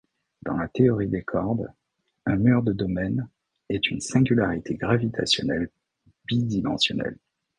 [0.41, 1.71] Dans la théorie des cordes,
[2.25, 3.29] un mur de domaine
[3.69, 5.69] est une singularité gravitationnelle
[6.25, 7.19] bidimensionnelle.